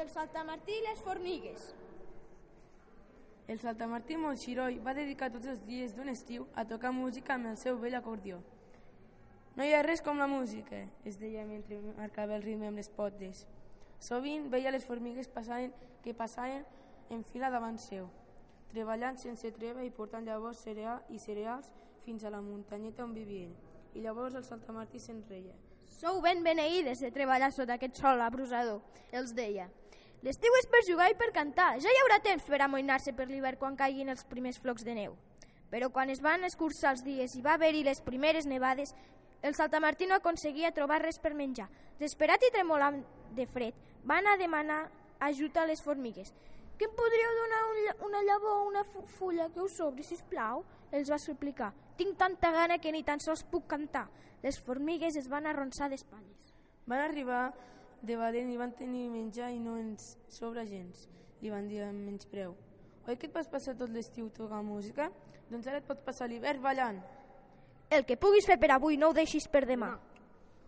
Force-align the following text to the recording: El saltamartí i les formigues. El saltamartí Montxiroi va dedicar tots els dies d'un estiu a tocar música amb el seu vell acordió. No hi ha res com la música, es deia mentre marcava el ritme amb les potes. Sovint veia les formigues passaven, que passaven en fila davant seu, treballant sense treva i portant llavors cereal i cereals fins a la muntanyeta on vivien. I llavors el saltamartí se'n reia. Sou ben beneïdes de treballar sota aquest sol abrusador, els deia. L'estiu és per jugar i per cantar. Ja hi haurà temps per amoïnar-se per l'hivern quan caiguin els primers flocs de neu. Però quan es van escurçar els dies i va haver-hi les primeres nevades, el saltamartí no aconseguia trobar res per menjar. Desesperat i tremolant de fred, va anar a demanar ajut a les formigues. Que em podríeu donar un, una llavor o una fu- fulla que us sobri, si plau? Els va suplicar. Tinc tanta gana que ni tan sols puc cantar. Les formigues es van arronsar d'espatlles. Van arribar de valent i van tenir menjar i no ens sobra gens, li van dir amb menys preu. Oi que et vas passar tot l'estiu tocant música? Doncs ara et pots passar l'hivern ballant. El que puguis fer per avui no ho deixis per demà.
El 0.00 0.08
saltamartí 0.08 0.72
i 0.72 0.82
les 0.86 1.00
formigues. 1.04 1.64
El 3.52 3.58
saltamartí 3.60 4.16
Montxiroi 4.16 4.78
va 4.80 4.94
dedicar 4.96 5.28
tots 5.34 5.48
els 5.52 5.58
dies 5.66 5.92
d'un 5.92 6.08
estiu 6.08 6.46
a 6.56 6.64
tocar 6.64 6.92
música 6.96 7.34
amb 7.34 7.50
el 7.50 7.58
seu 7.60 7.76
vell 7.82 7.98
acordió. 7.98 8.38
No 9.58 9.66
hi 9.66 9.74
ha 9.76 9.82
res 9.84 10.00
com 10.00 10.16
la 10.16 10.28
música, 10.30 10.78
es 11.04 11.18
deia 11.20 11.42
mentre 11.44 11.82
marcava 11.98 12.38
el 12.38 12.46
ritme 12.46 12.70
amb 12.70 12.80
les 12.80 12.88
potes. 12.88 13.42
Sovint 14.00 14.46
veia 14.48 14.72
les 14.72 14.86
formigues 14.88 15.28
passaven, 15.28 15.74
que 16.00 16.14
passaven 16.16 16.64
en 17.10 17.24
fila 17.32 17.50
davant 17.52 17.76
seu, 17.82 18.06
treballant 18.70 19.20
sense 19.20 19.50
treva 19.58 19.84
i 19.84 19.92
portant 19.92 20.24
llavors 20.24 20.62
cereal 20.64 21.04
i 21.10 21.20
cereals 21.20 21.68
fins 22.06 22.24
a 22.24 22.32
la 22.32 22.40
muntanyeta 22.40 23.04
on 23.04 23.12
vivien. 23.12 23.52
I 23.92 24.06
llavors 24.06 24.38
el 24.38 24.48
saltamartí 24.48 25.02
se'n 25.02 25.20
reia. 25.28 25.58
Sou 25.98 26.22
ben 26.24 26.40
beneïdes 26.46 27.04
de 27.04 27.12
treballar 27.12 27.52
sota 27.52 27.76
aquest 27.76 28.00
sol 28.00 28.24
abrusador, 28.24 28.80
els 29.12 29.36
deia. 29.36 29.68
L'estiu 30.22 30.52
és 30.60 30.66
per 30.68 30.82
jugar 30.84 31.08
i 31.10 31.16
per 31.16 31.30
cantar. 31.32 31.78
Ja 31.80 31.88
hi 31.88 32.00
haurà 32.02 32.18
temps 32.20 32.44
per 32.44 32.60
amoïnar-se 32.60 33.14
per 33.16 33.26
l'hivern 33.30 33.56
quan 33.58 33.76
caiguin 33.76 34.10
els 34.12 34.24
primers 34.28 34.58
flocs 34.60 34.84
de 34.84 34.94
neu. 34.94 35.14
Però 35.70 35.88
quan 35.94 36.10
es 36.10 36.20
van 36.20 36.44
escurçar 36.44 36.92
els 36.92 37.04
dies 37.06 37.36
i 37.38 37.42
va 37.42 37.54
haver-hi 37.54 37.84
les 37.86 38.00
primeres 38.04 38.44
nevades, 38.46 38.92
el 39.42 39.54
saltamartí 39.54 40.06
no 40.06 40.18
aconseguia 40.18 40.72
trobar 40.76 41.00
res 41.00 41.18
per 41.18 41.32
menjar. 41.32 41.68
Desesperat 41.98 42.42
i 42.44 42.50
tremolant 42.52 43.00
de 43.36 43.46
fred, 43.46 43.74
va 44.04 44.18
anar 44.18 44.34
a 44.34 44.40
demanar 44.40 44.80
ajut 45.20 45.56
a 45.56 45.64
les 45.66 45.80
formigues. 45.80 46.34
Que 46.76 46.88
em 46.88 46.92
podríeu 46.96 47.32
donar 47.38 47.62
un, 47.70 47.80
una 48.08 48.22
llavor 48.24 48.58
o 48.58 48.68
una 48.68 48.84
fu- 48.84 49.06
fulla 49.06 49.48
que 49.52 49.60
us 49.60 49.76
sobri, 49.76 50.02
si 50.02 50.16
plau? 50.28 50.64
Els 50.92 51.10
va 51.12 51.18
suplicar. 51.20 51.72
Tinc 51.96 52.16
tanta 52.18 52.50
gana 52.52 52.78
que 52.78 52.92
ni 52.92 53.02
tan 53.04 53.20
sols 53.20 53.44
puc 53.44 53.66
cantar. 53.68 54.06
Les 54.42 54.58
formigues 54.60 55.16
es 55.16 55.28
van 55.28 55.46
arronsar 55.46 55.88
d'espatlles. 55.92 56.52
Van 56.88 57.00
arribar 57.04 57.52
de 58.02 58.16
valent 58.16 58.50
i 58.50 58.56
van 58.56 58.72
tenir 58.76 59.08
menjar 59.12 59.50
i 59.52 59.58
no 59.60 59.76
ens 59.76 60.14
sobra 60.32 60.64
gens, 60.64 61.06
li 61.40 61.52
van 61.52 61.68
dir 61.68 61.82
amb 61.84 62.06
menys 62.08 62.28
preu. 62.30 62.54
Oi 63.08 63.16
que 63.16 63.28
et 63.28 63.34
vas 63.34 63.48
passar 63.48 63.74
tot 63.76 63.90
l'estiu 63.92 64.28
tocant 64.36 64.64
música? 64.64 65.10
Doncs 65.50 65.66
ara 65.66 65.80
et 65.80 65.88
pots 65.88 66.04
passar 66.06 66.28
l'hivern 66.30 66.62
ballant. 66.62 67.00
El 67.90 68.04
que 68.06 68.16
puguis 68.20 68.46
fer 68.46 68.56
per 68.60 68.70
avui 68.70 68.96
no 68.96 69.10
ho 69.10 69.16
deixis 69.16 69.48
per 69.50 69.64
demà. 69.66 69.96